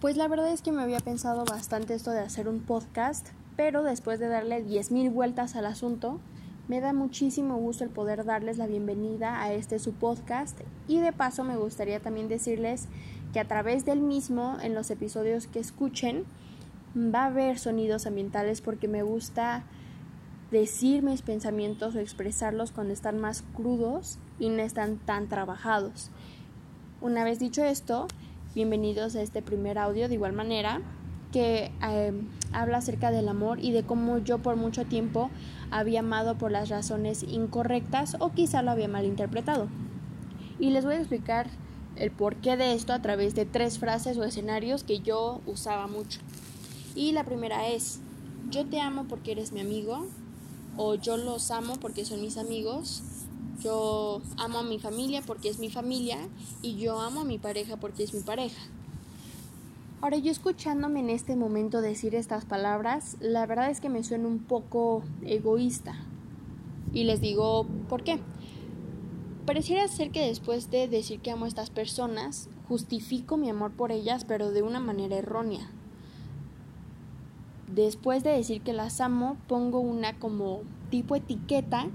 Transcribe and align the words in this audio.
Pues 0.00 0.18
la 0.18 0.28
verdad 0.28 0.52
es 0.52 0.60
que 0.60 0.72
me 0.72 0.82
había 0.82 1.00
pensado 1.00 1.46
bastante 1.46 1.94
esto 1.94 2.10
de 2.10 2.20
hacer 2.20 2.48
un 2.48 2.60
podcast, 2.60 3.28
pero 3.56 3.82
después 3.82 4.20
de 4.20 4.28
darle 4.28 4.62
10.000 4.62 5.10
vueltas 5.10 5.56
al 5.56 5.64
asunto, 5.64 6.20
me 6.68 6.80
da 6.80 6.92
muchísimo 6.92 7.56
gusto 7.56 7.82
el 7.82 7.88
poder 7.88 8.26
darles 8.26 8.58
la 8.58 8.66
bienvenida 8.66 9.40
a 9.40 9.54
este 9.54 9.78
su 9.78 9.94
podcast 9.94 10.60
y 10.86 11.00
de 11.00 11.12
paso 11.12 11.44
me 11.44 11.56
gustaría 11.56 11.98
también 11.98 12.28
decirles 12.28 12.88
que 13.32 13.40
a 13.40 13.48
través 13.48 13.86
del 13.86 14.00
mismo, 14.00 14.58
en 14.60 14.74
los 14.74 14.90
episodios 14.90 15.46
que 15.46 15.60
escuchen, 15.60 16.24
va 16.94 17.22
a 17.22 17.26
haber 17.28 17.58
sonidos 17.58 18.06
ambientales 18.06 18.60
porque 18.60 18.88
me 18.88 19.02
gusta 19.02 19.64
decir 20.50 21.02
mis 21.02 21.22
pensamientos 21.22 21.94
o 21.94 22.00
expresarlos 22.00 22.70
cuando 22.70 22.92
están 22.92 23.18
más 23.18 23.44
crudos 23.54 24.18
y 24.38 24.50
no 24.50 24.62
están 24.62 24.98
tan 24.98 25.28
trabajados. 25.28 26.10
Una 27.00 27.24
vez 27.24 27.38
dicho 27.38 27.64
esto, 27.64 28.08
bienvenidos 28.56 29.14
a 29.16 29.20
este 29.20 29.42
primer 29.42 29.76
audio 29.76 30.08
de 30.08 30.14
igual 30.14 30.32
manera 30.32 30.80
que 31.30 31.70
eh, 31.86 32.12
habla 32.52 32.78
acerca 32.78 33.10
del 33.10 33.28
amor 33.28 33.58
y 33.60 33.72
de 33.72 33.82
cómo 33.82 34.16
yo 34.16 34.38
por 34.38 34.56
mucho 34.56 34.86
tiempo 34.86 35.28
había 35.70 36.00
amado 36.00 36.38
por 36.38 36.50
las 36.50 36.70
razones 36.70 37.22
incorrectas 37.22 38.16
o 38.18 38.32
quizá 38.32 38.62
lo 38.62 38.70
había 38.70 38.88
malinterpretado. 38.88 39.68
Y 40.58 40.70
les 40.70 40.86
voy 40.86 40.94
a 40.94 41.00
explicar 41.00 41.50
el 41.96 42.10
porqué 42.10 42.56
de 42.56 42.72
esto 42.72 42.94
a 42.94 43.02
través 43.02 43.34
de 43.34 43.44
tres 43.44 43.78
frases 43.78 44.16
o 44.16 44.24
escenarios 44.24 44.84
que 44.84 45.00
yo 45.00 45.42
usaba 45.44 45.86
mucho. 45.86 46.20
Y 46.94 47.12
la 47.12 47.24
primera 47.24 47.68
es, 47.68 48.00
yo 48.48 48.64
te 48.64 48.80
amo 48.80 49.04
porque 49.06 49.32
eres 49.32 49.52
mi 49.52 49.60
amigo, 49.60 50.06
o 50.78 50.94
yo 50.94 51.18
los 51.18 51.50
amo 51.50 51.74
porque 51.78 52.06
son 52.06 52.22
mis 52.22 52.38
amigos, 52.38 53.02
yo 53.62 54.20
amo 54.36 54.58
a 54.58 54.62
mi 54.62 54.78
familia 54.78 55.22
porque 55.26 55.48
es 55.48 55.58
mi 55.58 55.70
familia, 55.70 56.18
y 56.62 56.76
yo 56.76 57.00
amo 57.00 57.20
a 57.20 57.24
mi 57.24 57.38
pareja 57.38 57.76
porque 57.76 58.02
es 58.02 58.14
mi 58.14 58.20
pareja. 58.20 58.60
Ahora 60.00 60.18
yo 60.18 60.30
escuchándome 60.30 61.00
en 61.00 61.10
este 61.10 61.36
momento 61.36 61.80
decir 61.80 62.14
estas 62.14 62.44
palabras, 62.44 63.16
la 63.20 63.46
verdad 63.46 63.70
es 63.70 63.80
que 63.80 63.88
me 63.88 64.04
suena 64.04 64.28
un 64.28 64.40
poco 64.40 65.02
egoísta. 65.24 65.94
Y 66.92 67.04
les 67.04 67.20
digo, 67.20 67.66
¿por 67.88 68.04
qué? 68.04 68.20
Pareciera 69.46 69.86
ser 69.88 70.10
que 70.10 70.26
después 70.26 70.70
de 70.70 70.88
decir 70.88 71.20
que 71.20 71.30
amo 71.30 71.44
a 71.44 71.48
estas 71.48 71.70
personas, 71.70 72.48
justifico 72.68 73.36
mi 73.36 73.48
amor 73.48 73.72
por 73.72 73.92
ellas, 73.92 74.24
pero 74.24 74.50
de 74.50 74.62
una 74.62 74.80
manera 74.80 75.16
errónea 75.16 75.70
después 77.68 78.22
de 78.22 78.30
decir 78.30 78.62
que 78.62 78.72
las 78.72 79.00
amo, 79.00 79.36
pongo 79.46 79.80
una 79.80 80.18
como 80.18 80.62
tipo 80.90 81.16
etiqueta 81.16 81.86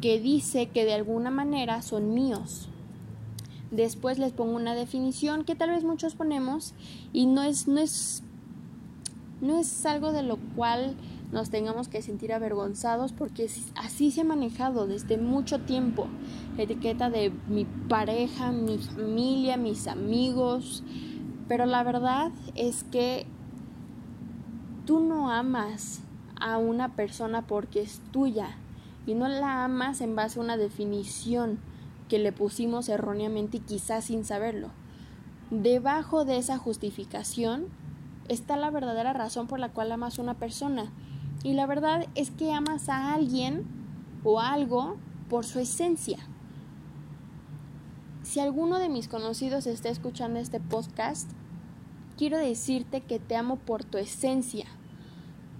que 0.00 0.20
dice 0.20 0.68
que 0.68 0.84
de 0.84 0.94
alguna 0.94 1.30
manera 1.30 1.82
son 1.82 2.14
míos. 2.14 2.68
Después 3.70 4.18
les 4.18 4.32
pongo 4.32 4.56
una 4.56 4.74
definición 4.74 5.44
que 5.44 5.54
tal 5.54 5.70
vez 5.70 5.84
muchos 5.84 6.14
ponemos 6.14 6.74
y 7.12 7.26
no 7.26 7.42
es, 7.42 7.68
no 7.68 7.80
es, 7.80 8.22
no 9.40 9.58
es 9.58 9.86
algo 9.86 10.12
de 10.12 10.22
lo 10.22 10.38
cual 10.56 10.96
nos 11.30 11.50
tengamos 11.50 11.86
que 11.86 12.02
sentir 12.02 12.32
avergonzados 12.32 13.12
porque 13.12 13.48
así 13.76 14.10
se 14.10 14.22
ha 14.22 14.24
manejado 14.24 14.88
desde 14.88 15.18
mucho 15.18 15.60
tiempo. 15.60 16.08
La 16.56 16.64
etiqueta 16.64 17.10
de 17.10 17.32
mi 17.48 17.64
pareja, 17.64 18.50
mi 18.50 18.78
familia, 18.78 19.56
mis 19.56 19.86
amigos. 19.86 20.82
Pero 21.46 21.66
la 21.66 21.84
verdad 21.84 22.32
es 22.56 22.82
que 22.84 23.26
tú 24.86 24.98
no 24.98 25.30
amas 25.30 26.00
a 26.40 26.58
una 26.58 26.96
persona 26.96 27.46
porque 27.46 27.82
es 27.82 28.00
tuya 28.10 28.56
y 29.10 29.14
no 29.16 29.26
la 29.26 29.64
amas 29.64 30.00
en 30.02 30.14
base 30.14 30.38
a 30.38 30.42
una 30.42 30.56
definición 30.56 31.58
que 32.08 32.20
le 32.20 32.30
pusimos 32.30 32.88
erróneamente 32.88 33.56
y 33.56 33.60
quizás 33.60 34.04
sin 34.04 34.24
saberlo. 34.24 34.70
Debajo 35.50 36.24
de 36.24 36.38
esa 36.38 36.58
justificación 36.58 37.66
está 38.28 38.56
la 38.56 38.70
verdadera 38.70 39.12
razón 39.12 39.48
por 39.48 39.58
la 39.58 39.70
cual 39.70 39.90
amas 39.90 40.18
a 40.18 40.22
una 40.22 40.34
persona. 40.34 40.92
Y 41.42 41.54
la 41.54 41.66
verdad 41.66 42.06
es 42.14 42.30
que 42.30 42.52
amas 42.52 42.88
a 42.88 43.12
alguien 43.12 43.64
o 44.22 44.38
algo 44.38 44.96
por 45.28 45.44
su 45.44 45.58
esencia. 45.58 46.18
Si 48.22 48.38
alguno 48.38 48.78
de 48.78 48.88
mis 48.88 49.08
conocidos 49.08 49.66
está 49.66 49.88
escuchando 49.88 50.38
este 50.38 50.60
podcast, 50.60 51.28
quiero 52.16 52.38
decirte 52.38 53.00
que 53.00 53.18
te 53.18 53.34
amo 53.34 53.56
por 53.56 53.82
tu 53.82 53.98
esencia, 53.98 54.66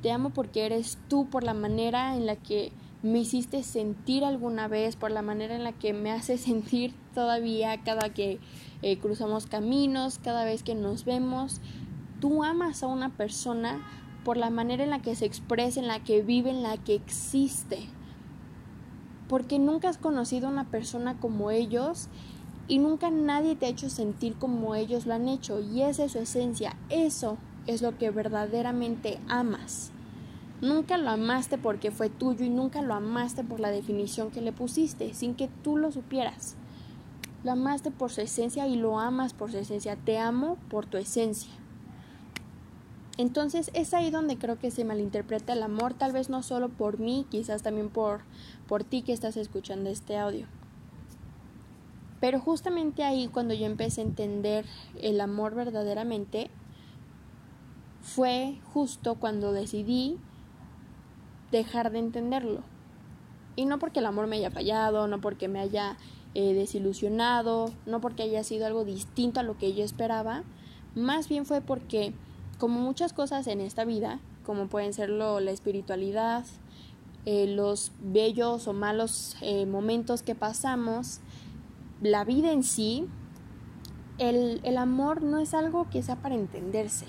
te 0.02 0.12
amo 0.12 0.30
porque 0.30 0.66
eres 0.66 0.98
tú, 1.08 1.28
por 1.28 1.42
la 1.42 1.54
manera 1.54 2.14
en 2.14 2.26
la 2.26 2.36
que 2.36 2.72
me 3.02 3.20
hiciste 3.20 3.62
sentir 3.62 4.24
alguna 4.24 4.68
vez, 4.68 4.96
por 4.96 5.10
la 5.10 5.22
manera 5.22 5.54
en 5.54 5.64
la 5.64 5.72
que 5.72 5.92
me 5.92 6.10
hace 6.10 6.36
sentir 6.38 6.94
todavía 7.14 7.82
cada 7.82 8.10
que 8.10 8.40
eh, 8.82 8.98
cruzamos 8.98 9.46
caminos, 9.46 10.18
cada 10.18 10.44
vez 10.44 10.62
que 10.62 10.74
nos 10.74 11.04
vemos. 11.04 11.60
Tú 12.20 12.44
amas 12.44 12.82
a 12.82 12.86
una 12.86 13.10
persona 13.16 13.80
por 14.24 14.36
la 14.36 14.50
manera 14.50 14.84
en 14.84 14.90
la 14.90 15.00
que 15.00 15.16
se 15.16 15.24
expresa, 15.24 15.80
en 15.80 15.88
la 15.88 16.00
que 16.00 16.22
vive, 16.22 16.50
en 16.50 16.62
la 16.62 16.76
que 16.76 16.94
existe. 16.94 17.78
Porque 19.28 19.58
nunca 19.58 19.88
has 19.88 19.96
conocido 19.96 20.48
a 20.48 20.50
una 20.50 20.68
persona 20.70 21.18
como 21.18 21.50
ellos 21.50 22.08
y 22.68 22.78
nunca 22.78 23.10
nadie 23.10 23.56
te 23.56 23.66
ha 23.66 23.70
hecho 23.70 23.88
sentir 23.88 24.34
como 24.34 24.74
ellos 24.74 25.06
lo 25.06 25.14
han 25.14 25.28
hecho. 25.28 25.60
Y 25.60 25.82
esa 25.82 26.04
es 26.04 26.12
su 26.12 26.18
esencia. 26.18 26.76
Eso 26.90 27.38
es 27.66 27.80
lo 27.80 27.96
que 27.96 28.10
verdaderamente 28.10 29.18
amas. 29.28 29.92
Nunca 30.60 30.98
lo 30.98 31.08
amaste 31.10 31.56
porque 31.56 31.90
fue 31.90 32.10
tuyo 32.10 32.44
y 32.44 32.50
nunca 32.50 32.82
lo 32.82 32.94
amaste 32.94 33.42
por 33.42 33.60
la 33.60 33.70
definición 33.70 34.30
que 34.30 34.42
le 34.42 34.52
pusiste, 34.52 35.14
sin 35.14 35.34
que 35.34 35.48
tú 35.62 35.78
lo 35.78 35.90
supieras. 35.90 36.56
Lo 37.44 37.52
amaste 37.52 37.90
por 37.90 38.10
su 38.10 38.20
esencia 38.20 38.66
y 38.66 38.76
lo 38.76 38.98
amas 38.98 39.32
por 39.32 39.50
su 39.50 39.56
esencia. 39.56 39.96
Te 39.96 40.18
amo 40.18 40.58
por 40.68 40.84
tu 40.84 40.98
esencia. 40.98 41.50
Entonces 43.16 43.70
es 43.74 43.94
ahí 43.94 44.10
donde 44.10 44.36
creo 44.36 44.58
que 44.58 44.70
se 44.70 44.84
malinterpreta 44.84 45.54
el 45.54 45.62
amor, 45.62 45.94
tal 45.94 46.12
vez 46.12 46.28
no 46.28 46.42
solo 46.42 46.68
por 46.68 46.98
mí, 46.98 47.26
quizás 47.30 47.62
también 47.62 47.88
por, 47.88 48.22
por 48.66 48.84
ti 48.84 49.02
que 49.02 49.12
estás 49.12 49.36
escuchando 49.36 49.90
este 49.90 50.16
audio. 50.16 50.46
Pero 52.20 52.40
justamente 52.40 53.02
ahí 53.02 53.28
cuando 53.28 53.54
yo 53.54 53.66
empecé 53.66 54.02
a 54.02 54.04
entender 54.04 54.66
el 55.00 55.20
amor 55.20 55.54
verdaderamente, 55.54 56.50
fue 58.02 58.58
justo 58.72 59.14
cuando 59.16 59.52
decidí 59.52 60.18
dejar 61.50 61.90
de 61.90 61.98
entenderlo. 61.98 62.62
Y 63.56 63.64
no 63.64 63.78
porque 63.78 64.00
el 64.00 64.06
amor 64.06 64.26
me 64.26 64.36
haya 64.36 64.50
fallado, 64.50 65.08
no 65.08 65.20
porque 65.20 65.48
me 65.48 65.60
haya 65.60 65.96
eh, 66.34 66.54
desilusionado, 66.54 67.72
no 67.86 68.00
porque 68.00 68.22
haya 68.22 68.44
sido 68.44 68.66
algo 68.66 68.84
distinto 68.84 69.40
a 69.40 69.42
lo 69.42 69.58
que 69.58 69.74
yo 69.74 69.84
esperaba, 69.84 70.44
más 70.94 71.28
bien 71.28 71.46
fue 71.46 71.60
porque, 71.60 72.12
como 72.58 72.80
muchas 72.80 73.12
cosas 73.12 73.46
en 73.46 73.60
esta 73.60 73.84
vida, 73.84 74.20
como 74.44 74.68
pueden 74.68 74.92
ser 74.92 75.10
la 75.10 75.50
espiritualidad, 75.50 76.44
eh, 77.26 77.46
los 77.46 77.92
bellos 78.00 78.66
o 78.66 78.72
malos 78.72 79.36
eh, 79.40 79.66
momentos 79.66 80.22
que 80.22 80.34
pasamos, 80.34 81.20
la 82.00 82.24
vida 82.24 82.52
en 82.52 82.62
sí, 82.62 83.06
el, 84.18 84.60
el 84.64 84.78
amor 84.78 85.22
no 85.22 85.38
es 85.38 85.54
algo 85.54 85.88
que 85.90 86.02
sea 86.02 86.16
para 86.16 86.34
entenderse 86.34 87.06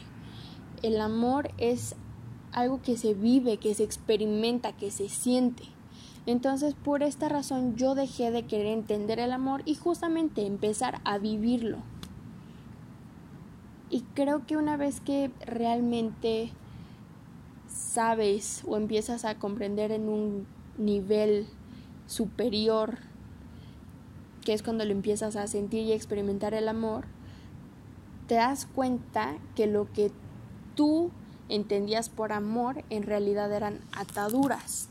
el 0.81 0.99
amor 0.99 1.51
es 1.57 1.95
algo 2.51 2.81
que 2.81 2.97
se 2.97 3.13
vive, 3.13 3.57
que 3.57 3.73
se 3.73 3.83
experimenta, 3.83 4.73
que 4.73 4.91
se 4.91 5.09
siente. 5.09 5.63
Entonces, 6.25 6.75
por 6.75 7.03
esta 7.03 7.29
razón 7.29 7.75
yo 7.75 7.95
dejé 7.95 8.31
de 8.31 8.43
querer 8.43 8.67
entender 8.67 9.19
el 9.19 9.31
amor 9.31 9.63
y 9.65 9.75
justamente 9.75 10.45
empezar 10.45 11.01
a 11.03 11.17
vivirlo. 11.17 11.79
Y 13.89 14.01
creo 14.13 14.45
que 14.45 14.55
una 14.55 14.77
vez 14.77 15.01
que 15.01 15.31
realmente 15.45 16.51
sabes 17.67 18.63
o 18.67 18.77
empiezas 18.77 19.25
a 19.25 19.35
comprender 19.35 19.91
en 19.91 20.07
un 20.07 20.45
nivel 20.77 21.47
superior, 22.07 22.99
que 24.45 24.53
es 24.53 24.63
cuando 24.63 24.85
lo 24.85 24.91
empiezas 24.91 25.35
a 25.35 25.47
sentir 25.47 25.83
y 25.83 25.91
experimentar 25.91 26.53
el 26.53 26.67
amor, 26.67 27.05
te 28.27 28.35
das 28.35 28.65
cuenta 28.65 29.35
que 29.55 29.67
lo 29.67 29.91
que 29.91 30.11
tú 30.75 31.11
entendías 31.51 32.09
por 32.09 32.31
amor 32.31 32.83
en 32.89 33.03
realidad 33.03 33.51
eran 33.51 33.81
ataduras. 33.91 34.89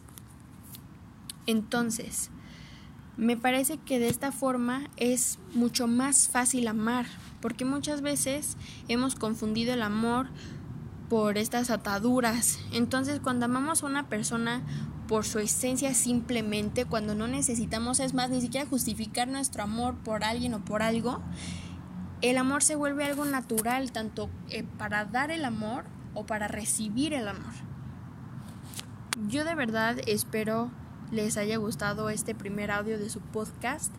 Entonces, 1.46 2.30
me 3.16 3.36
parece 3.36 3.78
que 3.78 3.98
de 3.98 4.08
esta 4.08 4.30
forma 4.30 4.88
es 4.96 5.38
mucho 5.54 5.86
más 5.86 6.28
fácil 6.28 6.68
amar, 6.68 7.06
porque 7.40 7.64
muchas 7.64 8.02
veces 8.02 8.56
hemos 8.88 9.14
confundido 9.14 9.74
el 9.74 9.82
amor 9.82 10.28
por 11.08 11.38
estas 11.38 11.70
ataduras. 11.70 12.58
Entonces, 12.72 13.20
cuando 13.20 13.46
amamos 13.46 13.82
a 13.82 13.86
una 13.86 14.08
persona 14.08 14.62
por 15.08 15.24
su 15.24 15.40
esencia 15.40 15.92
simplemente, 15.92 16.84
cuando 16.84 17.14
no 17.14 17.26
necesitamos, 17.26 17.98
es 17.98 18.14
más, 18.14 18.30
ni 18.30 18.40
siquiera 18.40 18.66
justificar 18.66 19.26
nuestro 19.26 19.64
amor 19.64 19.96
por 19.96 20.22
alguien 20.22 20.54
o 20.54 20.64
por 20.64 20.82
algo, 20.82 21.20
el 22.22 22.38
amor 22.38 22.62
se 22.62 22.76
vuelve 22.76 23.04
algo 23.04 23.24
natural, 23.24 23.92
tanto 23.92 24.30
eh, 24.50 24.62
para 24.78 25.04
dar 25.06 25.30
el 25.30 25.44
amor 25.44 25.84
o 26.14 26.26
para 26.26 26.48
recibir 26.48 27.14
el 27.14 27.28
amor. 27.28 27.52
Yo 29.28 29.44
de 29.44 29.54
verdad 29.54 29.96
espero 30.06 30.70
les 31.10 31.36
haya 31.36 31.56
gustado 31.56 32.08
este 32.10 32.34
primer 32.34 32.70
audio 32.70 32.98
de 32.98 33.10
su 33.10 33.20
podcast. 33.20 33.92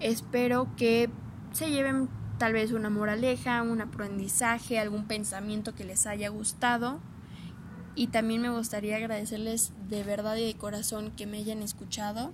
Espero 0.00 0.68
que 0.76 1.10
se 1.52 1.70
lleven 1.70 2.08
tal 2.38 2.54
vez 2.54 2.72
una 2.72 2.88
moraleja, 2.88 3.62
un 3.62 3.82
aprendizaje, 3.82 4.78
algún 4.78 5.04
pensamiento 5.04 5.74
que 5.74 5.84
les 5.84 6.06
haya 6.06 6.30
gustado. 6.30 7.00
Y 7.94 8.06
también 8.06 8.40
me 8.40 8.50
gustaría 8.50 8.96
agradecerles 8.96 9.72
de 9.88 10.02
verdad 10.04 10.36
y 10.36 10.46
de 10.46 10.54
corazón 10.54 11.10
que 11.10 11.26
me 11.26 11.38
hayan 11.38 11.62
escuchado. 11.62 12.32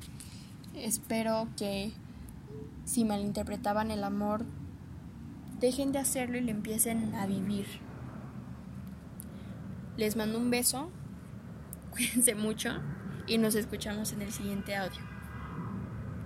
Espero 0.74 1.48
que 1.56 1.92
si 2.84 3.04
malinterpretaban 3.04 3.90
el 3.90 4.04
amor, 4.04 4.44
dejen 5.58 5.90
de 5.90 5.98
hacerlo 5.98 6.38
y 6.38 6.42
lo 6.42 6.50
empiecen 6.52 7.14
a 7.16 7.26
vivir. 7.26 7.66
Les 9.96 10.16
mando 10.16 10.38
un 10.38 10.50
beso, 10.50 10.90
cuídense 11.90 12.34
mucho 12.34 12.70
y 13.26 13.38
nos 13.38 13.54
escuchamos 13.54 14.12
en 14.12 14.22
el 14.22 14.32
siguiente 14.32 14.76
audio. 14.76 15.15